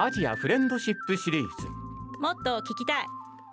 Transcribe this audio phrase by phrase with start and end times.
[0.00, 1.66] アジアフレンドシップシリーズ。
[2.20, 3.06] もっと聞きたい。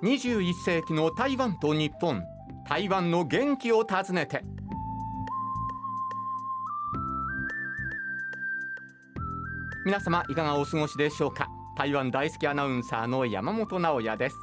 [0.03, 2.21] 21世紀の台湾と日本。
[2.69, 4.43] 台湾の元気を訪ねて。
[9.87, 11.49] 皆様いかがお過ごしでしょうか？
[11.75, 14.37] 台湾大好きアナウンサーの山本直也です。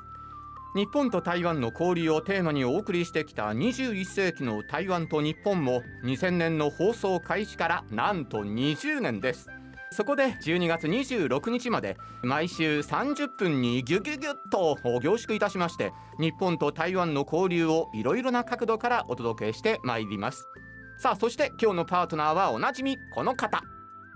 [0.74, 9.48] 日本と台湾の交流をテーマにお送りしてきた21世紀の台湾と日本も2000年の放送開始からなんと20年です
[9.92, 20.48] そこで12月26日まで毎週30分にギュギュギュッと凝縮いたしまして日本と台湾の交流をいろいろな角度からお届けしてまいります。
[20.98, 23.60] さあそして今日のパートナーはおなじみこの方。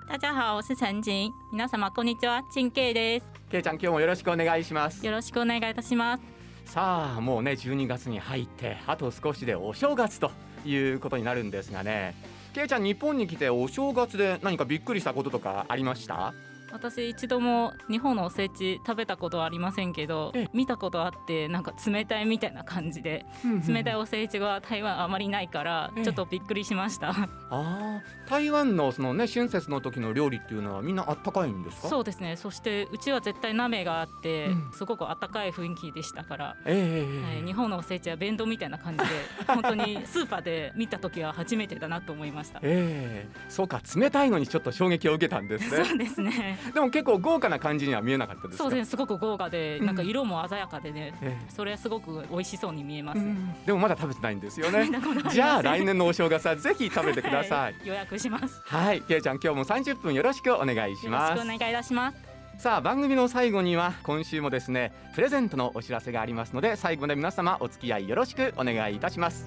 [0.08, 2.42] 大家好我是陳景皆様こんにちは。
[2.52, 3.26] 陳慶です。
[3.50, 5.04] けいちゃん今日もよろしくお願いします。
[5.04, 6.22] よろしくお願いいたします。
[6.64, 10.30] さあもうね12月に入ってあと少しでお正月と
[10.64, 12.14] いうことになるんですがね
[12.56, 16.33] けいちゃん日本に来てお正月で何かびっくりしたこととかありました？
[16.77, 23.24] 私一度も日本のおせち食べたことはありませんけど見たことあってなんか冷たいみたいな感じで、
[23.66, 27.15] 冷たいおせちが台湾あまりないからちょっとびっくりしました、
[27.51, 31.88] あ台湾のそのね春節の時の料理っていうのはみんなあったかいんですか？
[31.88, 32.37] そうですね。
[32.37, 39.04] そしてうちは絶対鍋があって、うん、すごくあったかい雰囲気でしたから、えー、はい、日本のおせちは弁当みたいな感じで
[39.49, 42.60] 本当にスーパーで見た時は初めてだなと思いました。
[42.63, 45.85] えー、そうか冷たいのにちょっと衝撃を受けたんですね。
[45.85, 51.14] そうですねでも結構豪華な感じには見えなかったですそうですねすごく豪華で、なんか色も鮮やかでね、
[51.48, 53.20] それはすごく美味しそうに見えます、
[53.64, 54.88] でもまだ食べてないんですよね。
[55.30, 58.60] じゃあ来年のお正月はぜひ 食べてください、予約します。
[58.64, 59.02] はい。
[59.02, 61.30] けいちゃん今日も30分よろしくお願いします。
[61.30, 62.36] よろしくお願いいたします。
[62.58, 69.47] さあ番組の最後には今週もですねプレゼントのお知らせがありますので最後まで皆様お付き合いよろしくお願いいたします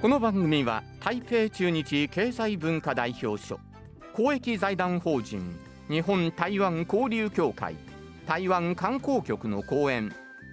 [0.00, 3.60] この番組は台北中日経済文化代表所
[4.14, 5.54] 公益財団法人
[5.90, 7.76] 日本台湾交流協会
[8.26, 10.10] 台湾観光局の講演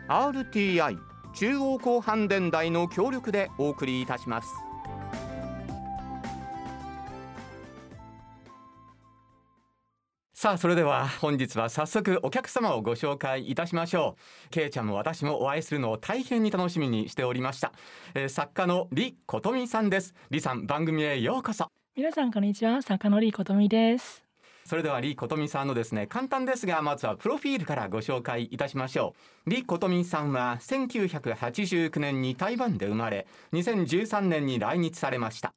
[0.09, 0.97] RTI
[1.34, 4.50] 中央広範電台の協力でお送りいたします。
[10.40, 14.50] さあそれでは本日は早速お客様をご紹介いたしましょう。
[14.52, 17.74] けいちゃんも私もお会いするのを大変に楽しみにしておりました、
[18.14, 20.14] えー、作家の李琴美さんです。
[20.30, 21.72] 李さん番組へようこそ。
[21.96, 22.84] 皆さんこんにちは。
[22.84, 24.24] 作家の李琴美です。
[24.64, 29.16] それでは李琴美さんのですね簡単ですがまずはプロフィールからご紹介いたしましょ
[29.47, 29.50] う。
[29.50, 35.56] 李琴美さんは1989年に台湾で生まれ2013年に来日されました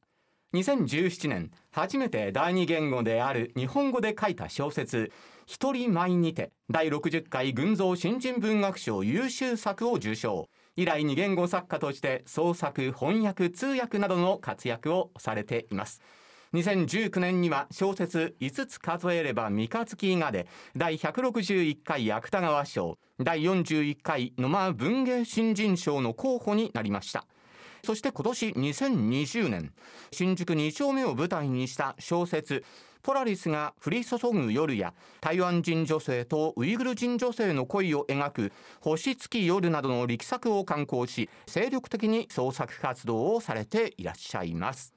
[0.52, 5.12] 2017年初めて第二言語である日本語で書いた小説
[5.46, 10.48] 「一人前にて」第60回群像新人文学賞優秀作を受賞。
[10.74, 16.00] 以来二言語作家として創作翻訳通訳などの活躍をされています。
[16.52, 27.24] 2019年には小説5つ数えれば三日月がで第161回芥川賞第41回野間文芸新人賞の候補になりました。
[27.84, 29.72] そして今年2020年
[30.12, 32.64] 新宿2丁目を舞台にした小説
[33.02, 44.94] ポラリスが降り注ぐ夜や台湾人女性とウイグル人女性の恋を描く星月夜などの力作を刊行し精力的に創作活動をされていらっしゃいます。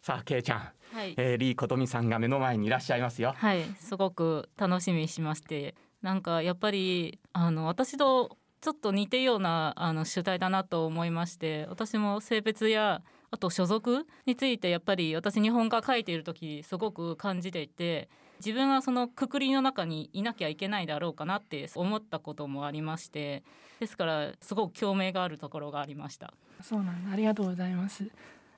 [0.00, 3.34] さあけいちゃん、はい、えー、リー琴美さんが目の前にいらっしゃいますよ。
[3.36, 18.08] はいすごく楽しみにしましてなんかやっぱりあの私とちょっと似てるようなあの主体だなと思いまして私も性別やあと所属についてやっぱり私日本画描いている時すごく感じていて
[18.40, 23.42] 自分はそのくくりの中にいなきゃいけないだろうかなって思ったこともありまして
[23.80, 26.32] ですからすごく共鳴があるところがありました。
[26.62, 28.04] そうなんありがとうございます。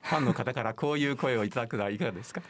[0.02, 2.42] ファンの方からこういう声をいただくのはいかがですか、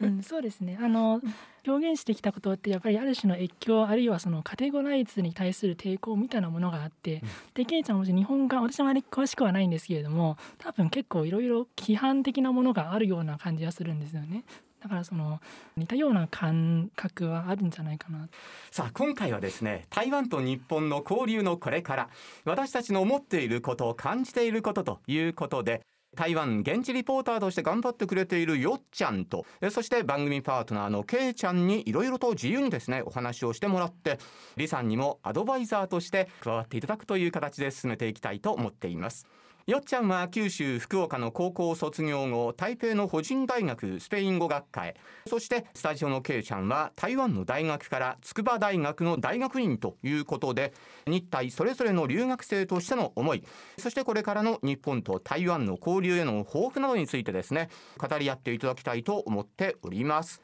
[0.00, 0.78] うん、そうですね。
[0.80, 1.20] あの
[1.66, 14.44] 表現してきたことってやっぱりある種の越境あるいはそのカテゴライズに対する抵抗みたいなものがあって、うん、でケイちゃんもし日本画私はあまり詳しくはないんですけれども多分結構いろいろ規範的なものがあるような感じがするんですよね。
[14.82, 15.40] だからその
[15.78, 18.28] 似たような感覚はあるんじゃないかな。
[18.70, 22.08] さあ今回はですね台湾と日本の交流のこれから
[22.44, 25.80] 私たちの思っていること感じていることということで
[26.14, 29.44] 台湾現地リポーターとして頑張ってくれているよっちゃんと。
[29.70, 34.18] そして番組パートナーのけいちゃんにいろいろと自由にですねお話をしてもらって
[34.54, 39.26] 李さんにもアドバイザーとして加わっていただくという形で進めていきたいと思っています。
[39.66, 44.94] よっちゃんは九州福岡の高校卒業後台北の保人大学スペイン語学科へ。
[45.26, 50.74] そしてスタジオのけいちゃんは台湾の大学から筑波大学の大学院ということで
[51.06, 53.42] 日体それぞれの留学生としての思い。
[53.78, 60.42] そしてこれからの日本と台湾の交流への抱負などについてですね語り合っていただきたいと思っております。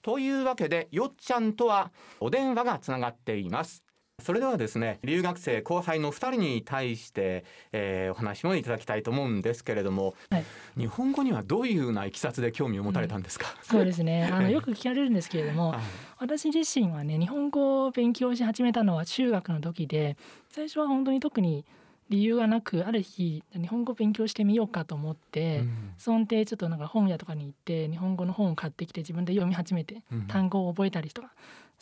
[0.00, 3.84] というわけでよっちゃんとはお電話がつながっています。
[4.20, 10.44] それではですね留学生後輩の2人に対して、えー、お話もいただきたいと思うんですけれども、はい、
[10.78, 14.28] 日本語にはどういうようないきさつで興味を持たれたんですか、うん、そうですね。
[14.32, 15.80] あのよく聞かれるんですけれども、はい、
[16.18, 20.16] 私自身はね日本語を勉強し始めたのは中学の時で
[20.50, 21.64] 最初は本当に特に
[22.08, 31.32] 理由がなくある日日本語勉強してみようかと思って、うん、そんでちょっとなんか本屋とかに行って日本語の本を買ってきて自分で読み始めて、単語を覚えたりとか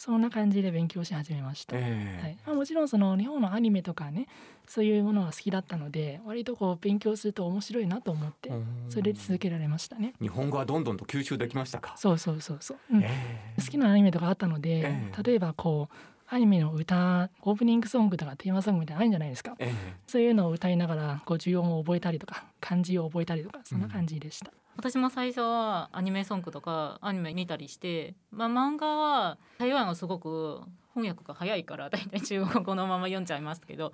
[0.00, 2.38] そんな感じで勉強し始めました、えー、はい。
[2.46, 4.28] まあ、もちろんその日本のアニメとかね
[4.66, 8.50] そういうものが好きだったので割とこう勉強すると面白いなと思って
[8.88, 10.14] それで続けられましたね。
[10.18, 11.92] 日本語はどんどんと吸収できましたか？
[11.98, 13.02] そうそうそうそう、うん。
[13.04, 19.70] えー、好きなアニメとかあったので、えー、例えばこうアニメの歌オープニングソングとかテーマソングみたいなのあるんじゃないですか、え
[20.06, 30.62] そういうのを歌いながらこう重音を覚えたりとか漢字を覚えたりとかそんな感じでした、うん私も最初はアニメソングとかアニメ見たりして、まあ、漫画は台湾はすごく
[30.94, 33.92] 翻訳が早いから大体 中国語のまま読んじゃいますけど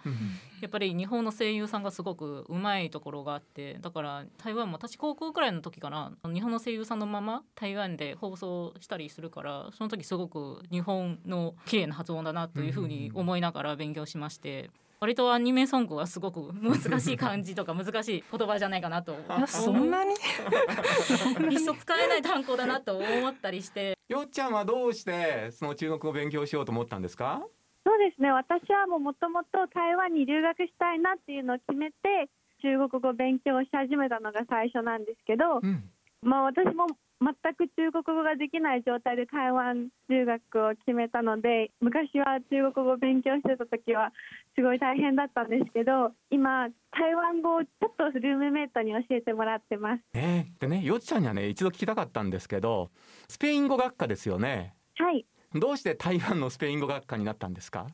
[0.60, 14.70] やっぱり日本の声優さんがすごくうまいところがあってだから台湾も私高校くらいの時かな日本の声優さんのまま台湾で放送したりするからその時すごく日本の綺麗な発音だなというふうに思いながら勉強しまして。
[15.00, 19.14] 割とアニメソングはすごく難しい漢字とか難しい言葉じゃないかなと。
[19.46, 20.14] そんなに？
[21.50, 23.96] 一生使えない単語だなと思ったりして。
[24.08, 27.42] よっちゃんはどうしてその中国語を勉強しようと思ったんですか？
[27.84, 28.30] そうですね。
[28.32, 32.28] 私はもともと台湾に留学したいなっていうのを決めて
[32.62, 35.90] 中国語を勉強し始めたのが最初なんですけど、うん、
[36.22, 36.86] まあ私も
[37.20, 44.12] 全く中国語ができない状態で台湾留学を決めたので昔は中国語を勉強してた時は
[44.54, 50.02] すごい大変だったんですけど今台湾語をちょっとルームメイトに教えてもらってます。
[50.14, 52.90] えー、でねよっちゃんにはね一度聞きたかったんですけど
[53.28, 54.74] スペイン語学科ですよね。
[54.96, 55.24] はい
[55.54, 57.86] どうして台湾のスペイン語学科になったんですか？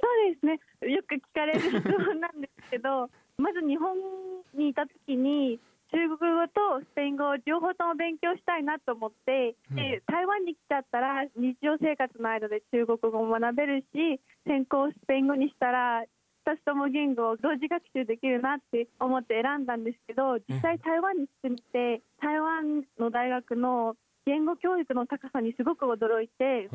[0.00, 0.60] そうですね
[0.92, 3.96] よく聞かれる質問なんですけど まず日本
[4.54, 5.58] にいた時に
[5.90, 16.04] 中国語とスペイン語両方とも勉強したいなと思って、うん、で台湾に来ちゃったら日常生活の間で中国語も学べるし専攻スペイン語にしたら
[16.46, 23.96] 2つとも言語を同時学習できるなって思って選んだんですけど実際台湾に住んで台湾の大学の
[24.26, 26.68] 言語教育の高さにすごく驚いて、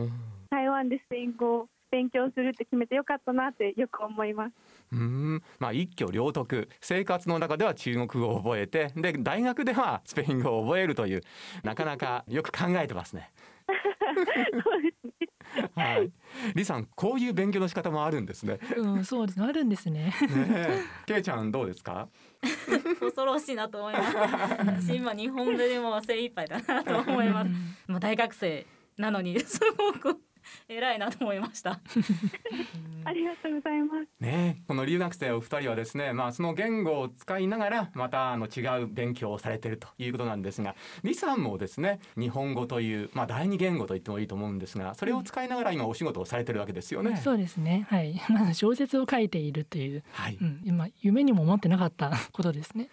[0.49, 4.53] 台湾でスペイン語を勉強するって決めてよかったなってよく思います。
[4.93, 11.21] うんまあ一挙両得生活の中では中国語を覚えてで大学ではスペイン語を覚えるという
[11.61, 13.31] なかなかよく考えてますね。
[15.75, 16.11] はい、
[16.49, 18.59] 李さん、こういう勉強の仕方もあるんですね。
[18.75, 20.13] うん、そうです、あるんですね。
[20.21, 22.07] ねけいちゃん、どうですか？
[22.99, 24.15] 恐ろしいなと思います。
[24.17, 27.51] 私今日本でも精一杯だなと思います。
[27.87, 28.65] もう大学生
[28.97, 30.19] なのに、すごく
[30.67, 31.79] 偉いなと思いました。
[33.05, 34.07] ありがとうございます。
[34.19, 47.85] ねこの留学生お二人はですねまあその言語を使いながらまたあの違う勉強をされているということなんですが李さんもですね日本語というまあ第二言語と言ってもいいと思うんですがそれを使いながら今お仕事をされてるわけですよね、そうですね。
[47.89, 48.21] はい。
[48.29, 52.89] まず小説を書いているという、はい、うん、今夢にも思ってなかったことですね。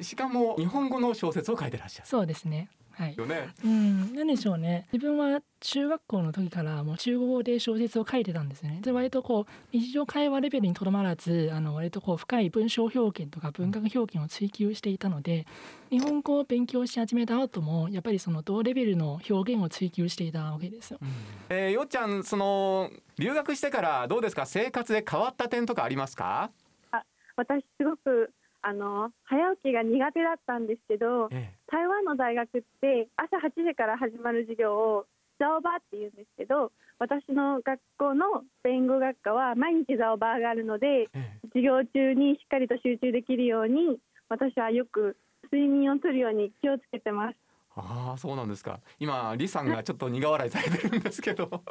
[0.00, 2.08] しかも日本語の小説を書いてらっしゃる。
[2.08, 2.68] そうですね
[3.00, 3.48] はい、よね。
[3.64, 4.86] うん、何でしょうね。
[4.92, 8.80] 自分は中学校の時からもう中国語で小説を書いてたんですね。
[8.82, 15.46] で割とこう日常会話レベルにとどまらず、あの割とこう深い文章表現とか文学表現を追求していたので、
[15.88, 20.98] 日本語を勉強し始めた後もやっぱりその同レベルの表現を追求していたわけですよ。
[21.00, 21.08] うん、
[21.48, 24.44] えー、よっちゃんその留学してからどうですか？
[24.44, 26.50] 生活で変わった点とかありますか？
[26.90, 27.02] あ、
[27.36, 28.30] 私すごく
[28.62, 35.06] あの早起きが苦手だったんですけど、ええ、台湾の大学って朝8時から始まる授業を
[35.38, 43.98] ザオバーって言うんですけど私の学校のスペイン語学科は毎日ザオバーがあるので、え、授業中にしっかりと集中できるように
[44.28, 45.16] 私はよく
[45.50, 47.36] 睡眠をとるように気をつけてます。
[47.76, 48.80] ああそうなんですか。
[48.98, 51.48] 今李さんがちょっと苦笑いされてるんですけど。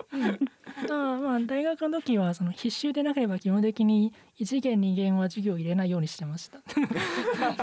[0.89, 6.60] あまあ大学の時はその必修でなければ基本的に一次元二元は授業を入れないようにしてました。
[6.63, 6.75] だ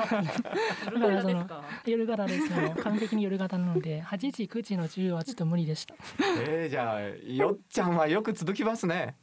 [0.02, 1.48] からその
[1.86, 2.52] 夜型です。
[2.52, 5.94] よ完璧に夜型なので8時9時の授業はちょっと無理でした。
[6.46, 9.16] えー、じゃあよっちゃんはよく続きますね。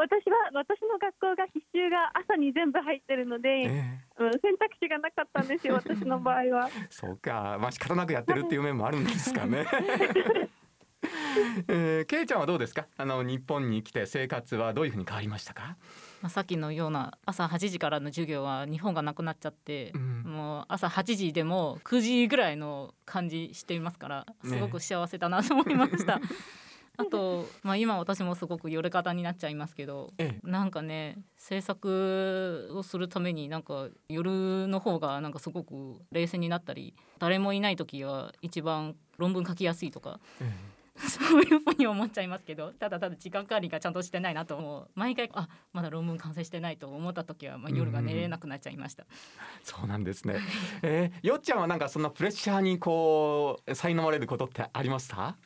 [0.00, 6.68] 私は私の学校が必修が朝に全部入ってるので、えうん、選択肢がなかったんですよ私の場合は。
[6.68, 9.66] え そうかまあ仕方なくやってるっていう面もあるんですかね。
[11.68, 12.86] えー、けいちゃんはどうですか？
[12.96, 15.76] あの日本に来て生活はどういうふうに変わりましたか？
[16.20, 26.20] まあ、さっきのような朝8時からの授業は日本がなくなっちゃって、うんもう朝8時でも9時ぐらいの感じしていますからねすごく幸せだなと思いました。
[27.06, 40.52] あと、まあ、今私もすごく夜型になっちゃいますけどええなんかね制作をするためになんか夜の方がなんかすごく冷静になったり誰もいない時は一番論文書きやすいとかえ
[41.00, 49.06] そういうふうに思っちゃいますけどただただ時間管理がちゃんとしてないなと思う毎回あまだ論文完成してないと思った時は、まあ、夜が寝れなくなっちゃいました。
[49.62, 50.40] そうなんですね。
[50.82, 55.36] えー、よっちゃんはなんかそんなプレッシャーにこう苛まれることってありますか？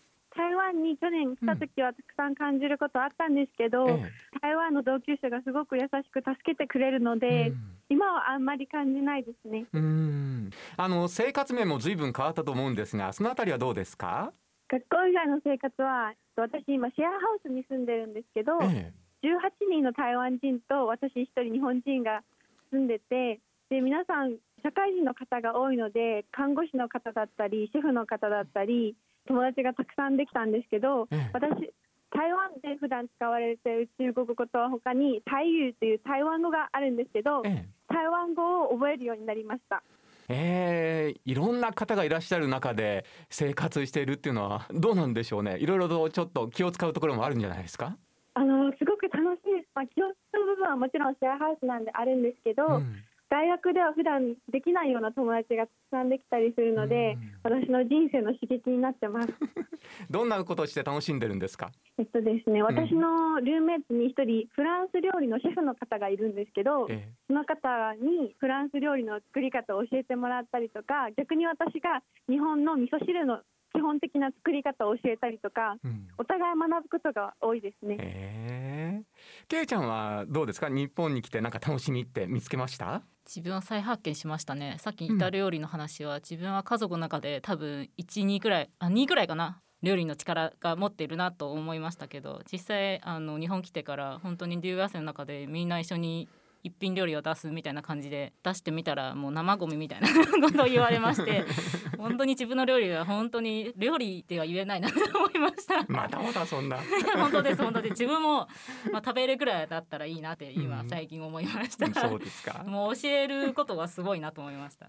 [0.64, 7.56] 台湾に去年来た時はたくさん感じることあったんですけど、え台湾の同級生がすごく優しく助けてくれるのえで、うん。
[7.90, 9.66] 今はあんまり感じないですね。
[9.72, 10.50] うーん。
[10.76, 14.32] あの生活面も随分変わったと思うんですがそのあたりはどうですか、
[14.68, 18.92] 学校以外の生活は私今シェアハウスに住んでるんですけど、え
[19.22, 22.22] 18人の台湾人と私1人日本人が
[22.70, 23.40] 住んでて
[23.70, 28.94] で皆さん社会人の方が多いので看護師の方だったりシェフの方だったり
[29.26, 31.72] 友達がたくさんできたんですけど、ええ私
[32.10, 39.82] 台湾で普段使われている中国語とは他に台語という台湾語があるんですけどええ台湾語を覚えるようになりました。
[40.28, 45.58] ええいろんな方がいらっしゃる中で生活しているっていうのはどうなんでしょうね。
[45.58, 47.96] いろいろとちょっと気を使うところもあるんじゃないですか、
[48.34, 53.04] あのすごく楽しいです、まあ、気を使う部分はもちろんシェアハウスなんであるんですけど、うん
[53.34, 59.28] 大学では普段できないような友達がたくさんできたりするので、私の人生の刺激になってます。
[60.08, 61.72] どんなことをして楽しんでるんですか？
[61.98, 67.08] えっとですね、私のルームメイトに一人フランス料理のシェフの方がいるんですけど、え。
[67.26, 73.40] その方にフランス料理の作り方を教えてもらったりとか、逆に私が日本の味噌汁の
[73.74, 76.06] 基本的な作り方を教えたりとか、えうん。
[76.16, 77.96] お互い学ぶことが多いですね。
[77.98, 79.04] ええ
[79.48, 80.68] けいちゃんはどうですか？
[80.68, 83.02] 日本に来てなんか楽しみって見つけました？
[83.26, 84.76] 自分は再発見しましたね。
[84.78, 89.60] さっき言った料理の話は、自分は家族の中で多分12ぐらいあ2ぐらいかな？
[89.82, 96.26] 料理の力が持っているなと思いましたけど実際あの日本来てから本当に留学生の中でみんな一緒に
[96.64, 100.08] 一品料理を出すみたいな感じで出してみたらもう生ゴミみたいな
[100.40, 101.44] ことを言われまして
[101.98, 105.84] 本当に自分の料理は本当に料理では言えないなと思いました。
[105.88, 106.78] またまたそんな
[107.16, 108.48] 本当です本当です自分も、
[108.90, 112.08] まあ、食べるぐらいだったらいいなって今うん最近思いました。
[112.08, 114.86] そうですかもう教えることがすごいなと思いました。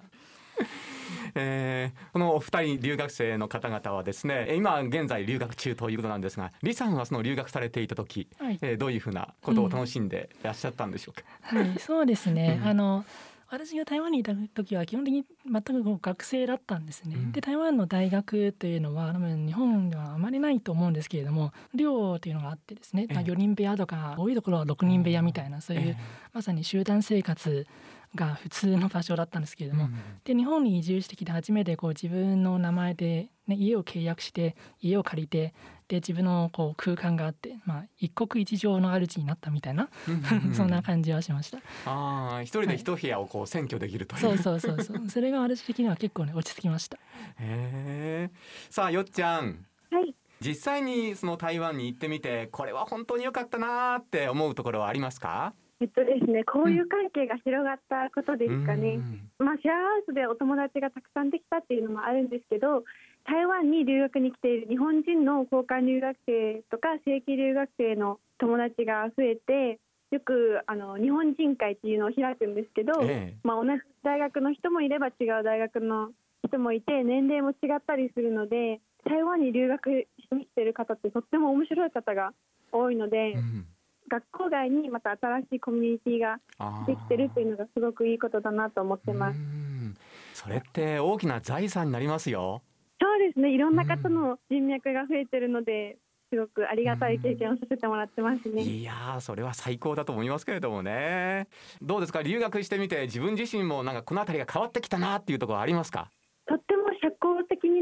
[1.35, 8.59] えーこのお二人留学生の方々はですねえ今現在留学中ということなんですが李さんはその留学されていた時、はい。
[8.62, 12.59] えーどういうふうなことを楽しんでいらっしゃったんでしょうか、はい、そうですね。
[12.62, 12.67] うん。
[12.69, 13.05] あの
[13.50, 17.15] 私が台湾にいた時は基本的に全くこう学生だったんですね。
[17.15, 17.31] うん。
[17.31, 23.31] で台湾の大学というのは多分日本ではあまりないと思うんですけれども寮というのがあってですね、まあ、ええ。
[23.31, 25.97] 4人部屋とか多いところは6人部屋みたいなそういう、え。
[26.33, 27.67] まさに集団生活
[28.15, 35.53] が普通の場所だったんですけれども、うんで日本に移住してきて初めてこう自分の名前で、ね、家を契約して家を借りて
[35.88, 40.12] で自分のこう空間があって、まあ、一国一城の主になったみたいな、う
[40.50, 41.60] ん そんな感じはしました。
[41.86, 45.10] ああ一人で一部屋をこう占拠できるという、そうそうそうそう。
[45.10, 46.98] それが私的には結構ね落ち着きました。
[47.39, 48.29] へえ
[48.72, 49.65] さあよっちゃん。
[49.91, 50.15] はい。
[50.41, 55.53] 実際にその台湾に行ってみてこれは本当に良かったなーって思うところはありますか？
[55.82, 58.96] えっとですね、交友関係が広がったことですかね。
[58.96, 59.46] うん。
[59.46, 62.86] まあ、シェアハウスでお友達がたくさんできたっていうのもあるんですけど
[63.27, 69.79] 台湾に留学に来ている日本人の交換留学生とか正規留学生の友達が増えて
[70.12, 73.38] よくあの日本人会っていうのを開くんですけど、ええ。
[73.44, 76.12] まあ、同じ大学の人もいれば違う大学の
[76.48, 82.32] 人もいて年齢も違ったりするので台湾に留学しに来てる方ってとっても面白い方が
[82.72, 83.65] 多いので、うん
[84.09, 86.39] 学校外にまた新しいコミュニティが
[86.85, 89.38] できてるっていうのがすごくいいことだなと思ってます。
[89.38, 89.95] うん
[90.33, 92.62] それって大きな財産になりますよ。
[93.01, 93.53] そうですね。
[93.53, 95.97] いろんな方の人脈が増えてるので、
[96.29, 98.62] すごくありがたい経験をさせてもらってますね。
[98.62, 101.47] いやーそれは最高だと思いますけれどもね。
[101.81, 102.21] どうですか？
[102.21, 106.09] 留学してみて自分自身もなんかこの辺りが変わってきたなっていうところありますか？
[106.47, 106.85] とっても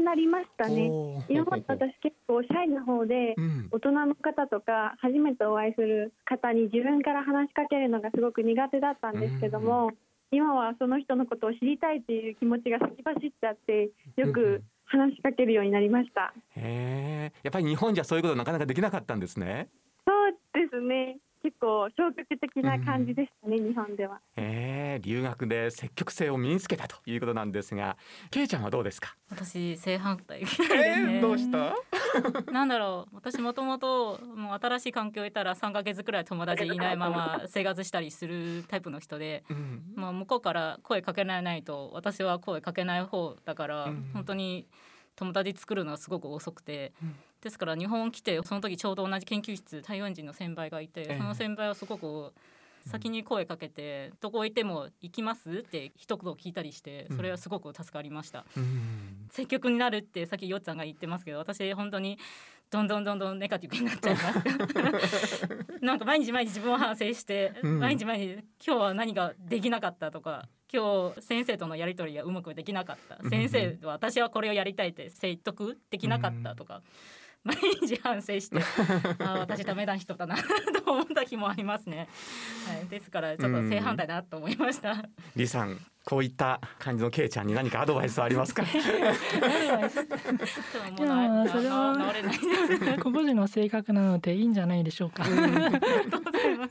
[0.04, 0.86] になりましたね。
[1.28, 9.90] 今まで私結構シャイな方でう、ん大人の方とか初めてお会いする方に自分から話しかけるのがすごく苦手だったんですけども、
[10.30, 16.34] 今はその人のことを知りたいっていう気持ちが先走っちゃってよく話しかけるようになりました。
[16.56, 19.68] へえやっぱり日本じゃそういうことなかなかできなかったんですね。
[20.06, 21.18] そうですね。
[21.44, 24.18] 結構消極的な感じでしたね、日本では。
[24.36, 27.98] えー、留学で積極性を身につけたということなんですが、
[28.30, 29.14] けいちゃんはどうですか？
[29.30, 31.74] 私正反対ですえねー、どうした？
[32.50, 44.66] なんだろう私もともともう新しい環境にいたら3ヶ月くらい友達いないまま 生活したりするタイプの人で、うんまあ、向こうから声かけられないと私は声かけない方だから、うん本当に
[45.16, 51.18] 友達作るのはすごく遅くて、うんですから日本来てその時ちょうど同じ研究室台湾人の先輩がいて、ええ。
[51.18, 52.32] その先輩はすごく
[52.86, 58.44] 先に声かけて「どこ行っても行きます?」って一言聞いたりしてそれはすごく助かりました。
[58.56, 59.26] うん。
[59.30, 62.18] 積極になるってさっきよっちゃんが言ってますけど私本当に
[62.70, 64.20] どんどんどんどんネガティブになっちゃいま
[65.08, 65.48] す。
[65.84, 67.78] なんか毎日毎日自分を反省して、うん。
[67.78, 68.32] 毎日毎日
[68.66, 70.10] 今日は何ができなかった？
[70.10, 76.54] とか今日先生とのやり取りがうまくできなかったうん先生は私はこれをやりたいって説得できなかった？
[76.56, 76.82] とか、
[77.44, 80.36] 毎日反省してあー 私ダメな人だな
[80.84, 82.08] と思った日もありますね、
[82.66, 84.94] はい、ですからちょっと正反対だなと思いました、
[85.34, 88.62] 李さん、こういった感じのけいちゃんに何かアドバイスはありますか？
[90.98, 91.96] でもそれは
[93.02, 94.40] 個々人の性格なのでい。
[94.42, 94.46] い。
[94.46, 94.84] んじゃない。
[94.84, 95.24] でしょうか。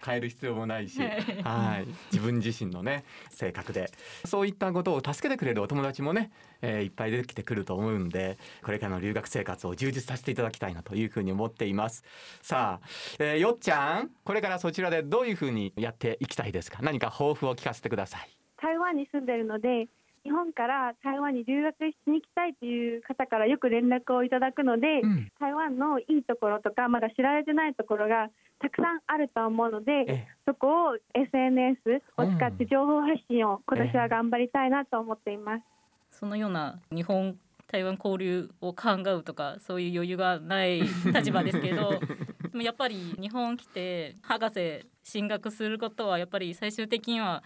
[0.06, 0.88] 変える必要もない。
[0.88, 1.10] し、はい。
[1.44, 3.92] はい、自分自身のね性格で
[4.26, 4.52] そうい。
[4.52, 6.88] ったことを助けてくれるお友達もね、えーい。
[6.88, 7.12] っぱい。
[7.12, 10.36] 出てきてくると思うんでこれからの留学生活を充実させてい。
[10.36, 10.76] ただきたい。
[10.76, 11.06] なとい。
[11.06, 11.74] うふうに思ってい。
[11.74, 12.04] ます
[12.42, 12.88] さあ、
[13.20, 15.34] えーよっちゃんこれからそちらでどうい。
[15.34, 16.28] うふうにやってい。
[16.28, 16.52] きたい。
[16.52, 18.30] ですか何か抱負を聞かせてください
[18.64, 19.90] 台湾に住んでるので
[20.24, 28.30] 日本から台湾に留学しに行きたいという方からよく連絡をいただくので、うん台湾のいいところとかまだ知られてないところが
[28.60, 35.64] たくさんあると思うのでえそこを SNS を使って情報発信を今年は頑張りたいなと思っています。
[36.12, 42.00] そのような日本台湾交流を考えるとかそういう余裕がない立場ですけど
[42.52, 47.44] でもやっぱり日本来て博士進学することはやっぱり最終的には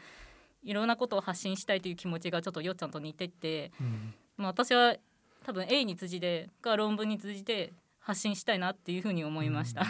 [0.68, 3.72] いろんなことを発信したいという気持ちがちょっとよっちゃんと似てて、
[4.36, 4.96] まあ、私は
[5.46, 7.72] 多分 A に通じてが論文に通じて
[8.02, 9.86] 発信したいなっていうふうに思いました。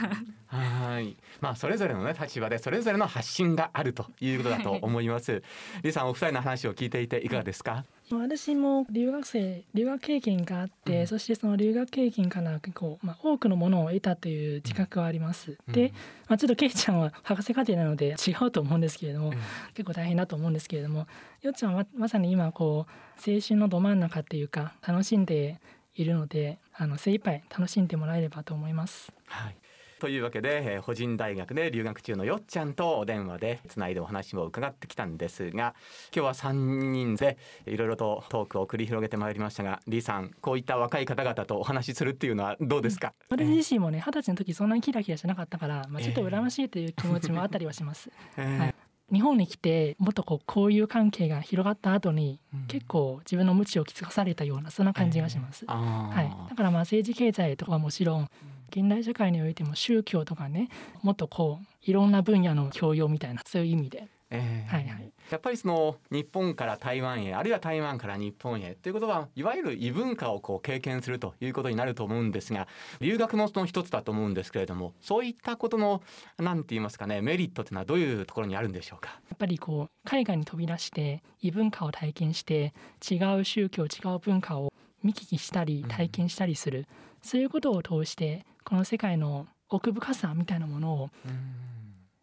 [0.47, 1.17] はい。
[1.41, 5.43] まあそれぞれのね立場でそれぞれの発信があるということだと思います。
[5.81, 7.85] 李さんお二人の話を聞いていていかがですか、
[8.15, 15.57] 私も留学生留学経験があって、うんそしてその留学経験から結構、まあ、多くのものを得たという自覚はあります。
[15.67, 15.93] で、
[16.27, 19.37] まあ、ちょっとケイちゃんは博士課程なので違うと思うんですけれども、うん
[19.73, 21.07] 結構大変だと思うんですけれども
[21.41, 25.59] よっちゃんはままさに今こう青春のど真ん中っていうか楽しんで
[25.95, 29.11] いるのであの精一杯楽しんでもらえればと思います。
[29.27, 29.55] はい。
[29.99, 35.73] というわけで、えー、保人大学で留学中のよっちゃんとお電話でつないでお話を伺ってきたんですが
[36.15, 48.09] 今日は3人でいろいろとトークを繰り広げてまいりましたが李さんこういった若い方々とお話しするっていうのはどうですか、私自身もね二十歳の時そんなにキラキラしなかったから、まあ、ちょっと羨ましいという気持ちもあったりはします。
[48.37, 48.59] えー。
[48.59, 48.75] はい
[49.09, 52.67] 日本に来てもっとこう交友関係が広がった後に、うん。
[52.67, 55.63] 結構自分の無知を気づかされたようなそんな感じがします。
[55.67, 56.13] あー。
[56.13, 58.29] はい、だからまあ政治経済とかはもちろん
[58.69, 60.69] 現代社会においても宗教とかね
[61.01, 64.07] もっとこういろんな分野の教養みたいなそういう意味で。
[64.29, 65.11] えーはいはい。
[65.31, 72.67] やっぱりその日本から台湾へあるいは台湾から日本へということはいわゆる異文化をこう経験するということになると思うんですが
[72.99, 76.01] 留学もその一つだと思うんですけれどもそういったことの
[76.37, 79.11] なんて言いますかねメリットというのはどういうところにあるんでしょうか？
[79.29, 82.73] やっぱりこう海外に飛び出して異文化を体験して
[83.09, 85.87] 違う宗教違う文化を見聞きしたりうん。
[85.87, 86.85] 体験したりする、
[87.21, 91.09] そういうことを通してこの世界の奥深さみたいなものを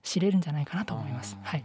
[0.03, 1.39] 知れるんじゃないかなと思います。
[1.43, 1.65] はい、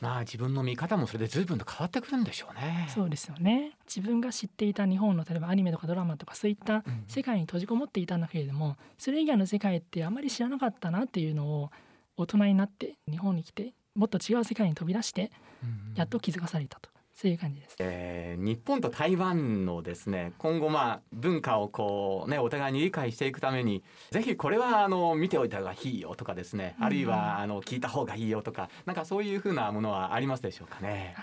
[0.00, 2.88] まあ自分の見方もそれで随分と変わってくるんでしょうね。
[2.92, 3.76] そうですよね。
[3.86, 7.04] 自分が知っていた日本の例えばアニメとかドラマとかそういったうん。
[7.06, 11.70] 世界に閉じこもっていたんだけれどもそれ以外の世界ってあまり知らなかったなっていうのを
[12.16, 15.30] 大人になって日本に来てもっと違う世界に飛び出して
[15.62, 15.94] うん。
[15.94, 16.90] やっと気づかされたと
[17.20, 17.76] そういう感じです。
[17.80, 31.14] えー日本と台湾のですね今後まあ文化をこうねお互いに理解していくためにぜひこれはあの見ておいた方がいいよとかですね、あるいはあの聞いた方がいいよとかなんかそういうふうなものはありますでしょうかね。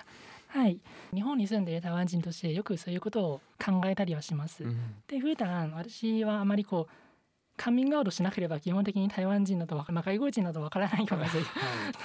[0.49, 0.79] はい、
[1.13, 4.63] 日本に住んでいる台湾人としてよくそういうことを考えたりはします。
[4.63, 7.06] うんで普段私はあまりこう
[7.57, 11.27] カミングアウトしなければ基本的に台湾人だとまあ、外国人だとわからないような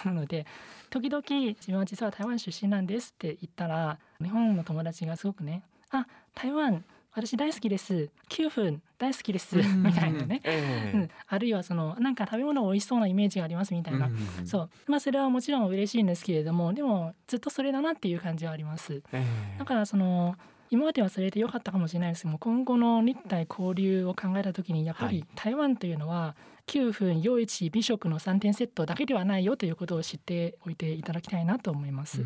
[0.04, 0.46] なので
[0.90, 6.84] 時々自分は実は台湾出身なんですって言ったら日本の友達がすごくね「あ台湾
[7.14, 8.08] 私大好きです。
[8.30, 14.46] 9分大好きです」みたいなね、えうん、あるいはそのなんか食べ物美味しそうなイメージがありますみたいな、うん。
[14.46, 14.70] そう。
[14.86, 19.02] まあそれはもちろん嬉しいんですけれどもでもずっとそれだなっていう感じはあります。
[19.12, 19.22] え
[19.56, 19.58] え。
[19.58, 20.36] だからその
[20.72, 22.22] 今まではそれで良かったかもしれないです。
[22.22, 25.16] けども今後の日台交流を考えた時にやっぱはい。
[25.16, 26.34] り台湾というのは
[26.72, 32.24] 9分陽一美食の3点セットだけではないよということを知っておいていただきたいなと思います。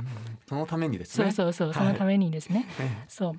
[0.49, 1.33] そのためにですね。
[1.33, 2.65] そうそうそう、そのためにですね。
[2.81, 3.33] えそう。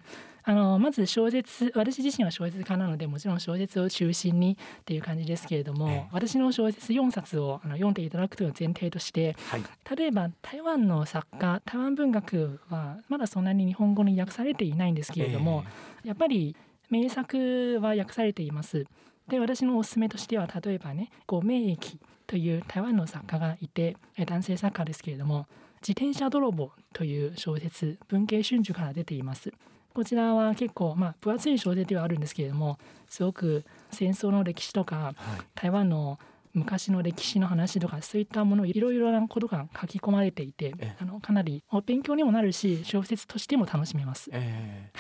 [0.44, 6.08] あのまず小説私自身は小説家なのでもちろん小説を中心にっていう感じですけれども、ええ。
[6.12, 9.64] 私の小説4冊をあの読んでいただくという前提としてはい。
[9.98, 15.64] 例えば台湾の作家台湾文学はまだそんなに日本語に訳されていないんですけれども、
[16.04, 16.56] やっぱり
[16.90, 18.86] 名作は訳されています。
[19.28, 25.48] で私のおすすめとしては例えばね「ご名駅」という台湾の作家がいてえ男性作家ですけれども
[25.82, 29.54] 「自転車泥棒」という小説文藝春秋から出ています。
[29.94, 35.16] こちらは結構まあ分厚い小説ではあるんですけれどもすごく戦争の歴史とかはい
[35.56, 36.20] 台湾の
[36.54, 44.30] 昔の歴史の話とかそういったものいろいろなことが書き込まれていてええあのかなりお勉強にもなるし小説としても楽しめます。
[44.32, 44.92] え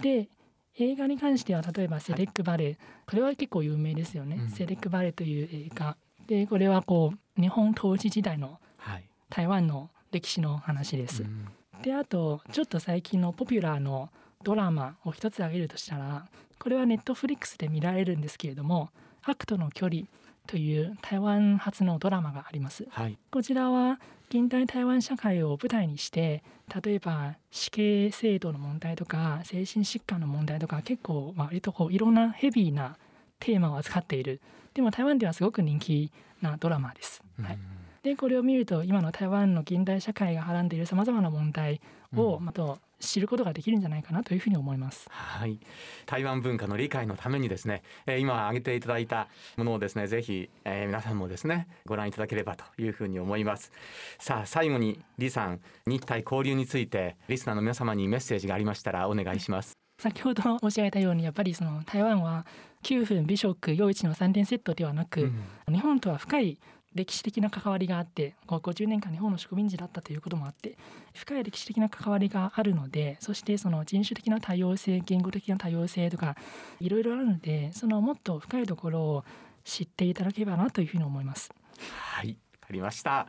[0.00, 0.28] で
[0.78, 2.76] 映画に関しては例えば「セレック・バレー」
[3.08, 4.36] これは結構有名ですよね。
[4.36, 4.50] うん。
[4.50, 5.96] セレック・バレーという映画。
[6.26, 9.04] でこれはこう日本統治時代のはい。
[9.28, 11.22] 台湾の歴史の話です。
[11.22, 11.48] うん。
[11.82, 14.10] であとちょっと最近のポピュラーの
[14.42, 18.90] ドラマを一つ挙げるとしたらこれはネットフリックスで見られるんですけれども
[19.24, 20.02] 「悪との距離」
[20.46, 22.86] という台湾発のドラマがあります。
[22.90, 23.18] はい。
[23.30, 26.42] こちらは近代台湾社会を舞台にして
[26.82, 32.96] 例えば死刑制度の問題とか精神疾患の問題とか結構割とこういろんなヘビーな
[33.38, 34.40] テーマを扱っている。
[34.74, 36.10] でも台湾ではすごく人気
[36.42, 37.22] なドラマです。
[37.40, 37.58] はい、
[38.02, 41.80] でこれを見ると今の台湾の近代社会がはらんでいるさまざまな問題
[42.14, 42.44] を、うん。
[42.44, 45.06] また知ることができるんじゃないかなというふうに思います。
[45.10, 45.58] はい、
[46.06, 53.72] 台湾文化の理解のためにですね、えー今挙げていただいたものをですねぜひ、えー皆さんもですねご覧いただければというふうに思います。
[54.18, 59.72] さあ最後に李さん日台交流についてリスナーの皆様にメッセージがありましたらお願いします。
[59.98, 62.44] 先ほど申し上げたようにやっぱりその台湾は
[62.82, 65.32] 9分美食陽一の3点セットではなく、
[65.68, 66.58] 日本とは深い
[66.96, 70.76] 歴史的な関わりがあって50年間日本の植民地だったということもあって
[71.14, 76.36] 深い歴史的な関わりがあるのでそしてその人種的な多様性言語的な多様性とか
[76.80, 79.24] いろいろあるのでそのもっと深いところを
[79.64, 81.50] 知っていただければなというふうに思います。
[81.90, 82.34] はい、わ
[82.68, 83.26] かりました。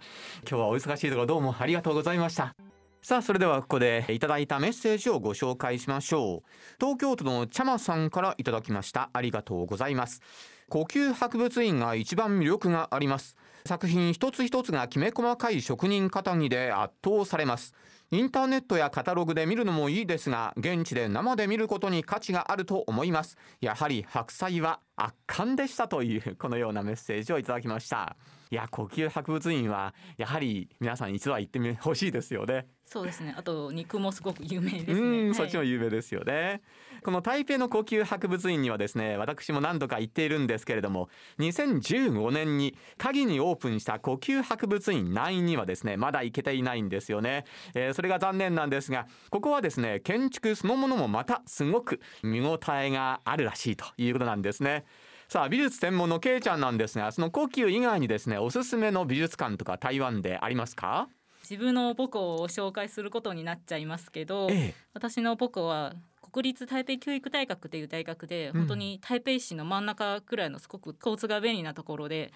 [0.47, 2.55] 今日はお忙しいところどうもありがとうございました。
[3.01, 10.21] さあそれではここでいただいたメッセージをご紹介しましょう東京都のちゃまさんからいただきましたありがとうございます
[10.67, 17.73] 呼吸博物院が一番魅力があります作品一つ一つがきめ細かい職人かたぎで圧倒されます。
[18.09, 23.37] インターネットやカタログで見るのもいいですが現地で生で見ることに価値があると思います。
[23.59, 28.15] やはり白菜は圧巻でしたというこのようなメッセージをいただきました。
[28.51, 36.61] いや呼吸博物院はやはり皆さん一度は行ってみほしいですよねそうですねあと肉もすごく有名ですうん、ねはいそっちも有名ですよね。
[37.03, 47.45] この台北の呼吸博物院にはですね、私も何度か行っているんですけれども、2015年に鍵にオープンした呼吸博物院9にはですね、まだ行けていないんですよね。
[47.73, 54.85] えーそれが残念なんですが、ここはですね、建築そのものもまたすごく見応えがあるらしいということなんですね。
[55.29, 61.09] さあ美術専門のけいちゃんなんですがその呼吸以外にですねおすすめの美術館とか台湾でありますか？
[61.49, 64.73] 自分の母校を紹介することになっちゃいますけど、ええ。
[64.93, 65.93] 私の母校は
[66.31, 68.59] 国立台北教育大学という大学で、うん。
[68.59, 72.31] 本当に台北市の真ん中くらいのすごく交通が便利なところで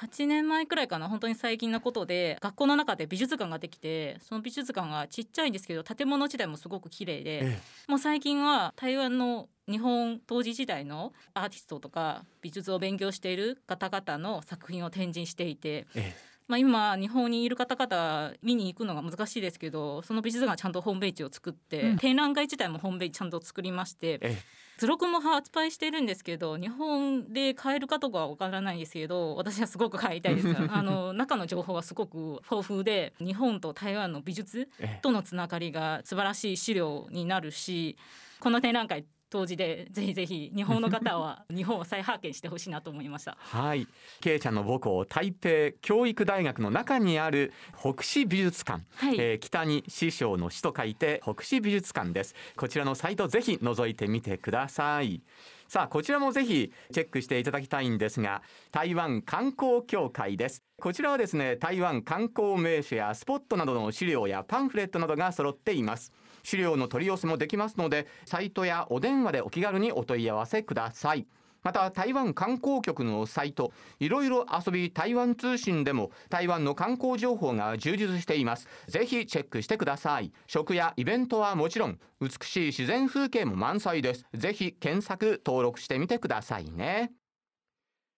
[0.00, 7.58] 8年前くらいかな本当に最近のことで学校の中で美術館ができてその美術館がちっちゃいんですけど建物自体もすごく綺麗で、え
[7.88, 16.14] もう最近は台湾の日本当時時代のアーティストとか美術を勉強している方々の作品を展示していて、え
[16.48, 21.98] まあ、今日本にいる方々見に行くのが難しいですけどその美術館はちゃんとホームページを作って、うん。
[21.98, 24.38] 展覧会自体もホームページちゃんと作りましてええ。
[24.78, 30.48] 図録も発売してるんですけど日本で買えるかとかはわからないんですけど私はすごく買いたいです。
[30.72, 34.98] あの中の情報はすごく豊富で日本と台湾の美術ええ。
[35.02, 37.98] とのつながりが素晴らしい資料になるし
[38.40, 43.36] この展覧会当時でぜひぜひ日本の方は日本を再発見してほしいなと思いました。
[43.38, 43.86] はい、
[44.20, 49.16] けいちゃんの母校台北教育大学の中にある北市美術館、はい。
[49.18, 52.34] えー北に師匠の師と書いて北市美術館です。
[52.56, 55.22] こちらのサイトぜひ覗いてみてください。
[55.68, 60.62] さあこちらもぜひチェックしていただきたいんですが台湾観光協会です。
[60.80, 66.12] こちらはですね台湾観光名所やスポットなどの資料やパンフレットなどが揃っています
[66.48, 71.26] 資料の取り寄せもできますのでサイトやお電話でお気軽にお問い合わせください。
[71.62, 78.66] また台湾観光局のサイトいろいろ遊び台湾通信でも台湾の観光情報が充実しています。
[78.86, 80.32] ぜひチェックしてください。
[80.46, 84.24] 食やイベントはもちろん美しい自然風景も満載です。
[84.32, 87.12] ぜひ検索登録してみてくださいね。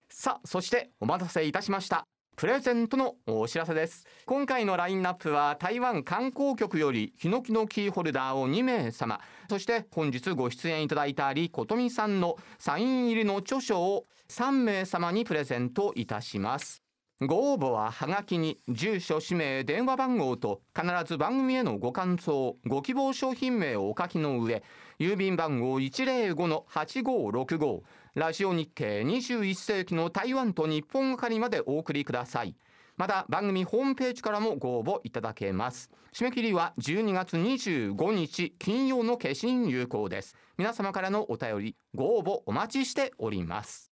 [0.09, 2.05] さあそしてお待たせいたしました。
[2.41, 4.07] プレゼントのお知らせです。
[4.25, 16.83] 今回のラインナップは台湾観光局よりヒノキのキーホルダーを2名様そして本日ご出演いただいた李琴美さんのサイン入りの著書を3名様にプレゼントいたします。
[17.21, 24.63] ご応募ははがきに住所氏名電話番号と必ず番組へのご感想ご希望商品名をお書きの上
[24.99, 27.83] 郵便番号105-8565
[28.15, 32.57] ラジオ日経21世紀の台湾と日本係までお送りください。
[32.97, 35.91] また番組ホームページからもご応募いただけます。
[36.13, 40.35] 締め切りは12月25日金曜の消印有効です。
[40.59, 43.93] 皆様からのお便りご応募お待ちしております。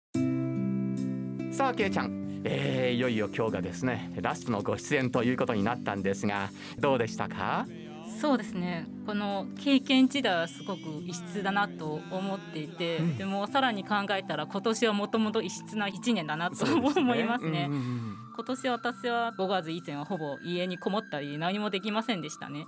[1.53, 2.43] さあけいちゃん。
[2.45, 6.49] えー、いよいよ今日がですねラストのご出演ということになったんですが
[6.79, 7.67] どうでしたか？
[8.21, 8.87] そうですね。
[9.07, 17.69] この経験値ではすごく異質だなと思っていて、うん、でもさらに考えたら今年はもともと異質な1年だなと思いますね。
[18.35, 22.67] 今年私は5月以前はほぼ家にこもったり何もできませんでしたね。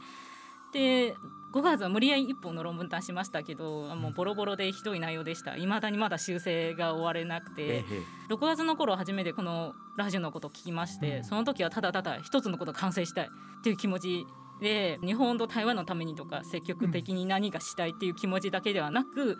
[0.73, 1.15] で
[1.55, 5.57] 5月は無理やり1本の論文出しましたけどもうボロボロでひどい内容でした。
[5.57, 7.85] いまだにまだ修正が終われなくて。
[8.29, 14.27] 6月の頃初めてこのラジオのことを聞きましてその時はただただ一つのことを完成したいっていう気持ち
[14.61, 19.39] で日本と台湾のためにとか積極的に何がしたいっていう気持ちだけではなく、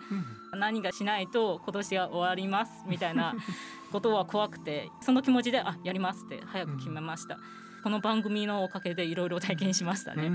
[0.53, 3.35] 何がしないと今年は終わりますみたいな
[3.91, 7.37] ことは怖くてその気持ちであやりますって早く決めました。
[7.81, 10.31] この番組のおかげでいろいろ体験しましたね。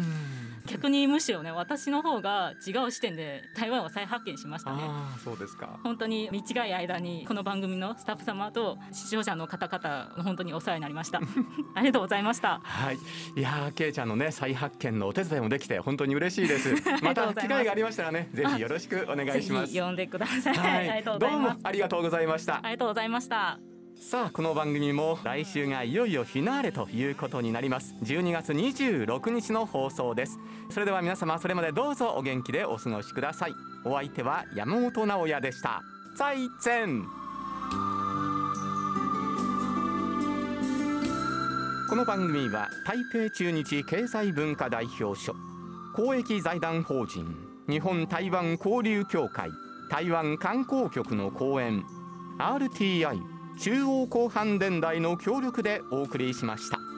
[0.66, 4.78] 逆にむしろね私の方が違う視点で台湾を再発見しましたね。
[4.82, 5.78] あそうですか。
[5.82, 11.20] 本当に短い間にこの番組のスタッフ様と視聴者の方々本当にお世話になりました。
[11.74, 12.60] ありがとうございました。
[12.62, 12.98] はい。
[13.36, 16.74] いやけいちゃんのね再発見のお手伝いもできて本当に嬉しいです。
[17.04, 19.78] また機会がありましたらねぜひよろしくお願いします。
[19.78, 21.60] 呼んでください、はい、ありがとうございます。
[21.62, 22.56] ありがとうございました。
[22.56, 27.94] ありがとうございましたさあこの番組も来週がいよいよフィナーレということになります。
[28.02, 30.38] 12月26日の放送です。
[30.70, 33.52] それでは皆様それまでどうぞお元気でお過ごしください。
[33.84, 35.82] お相手は山本直也でした。
[36.16, 37.04] 再见
[41.88, 45.34] この番組は台北中日経済文化代表所
[45.94, 47.36] 公益財団法人
[47.68, 49.50] 日本台湾交流協会
[49.90, 51.84] 台湾観光局の講演
[52.38, 56.93] RTI 中央広範電台の協力でお送りしました。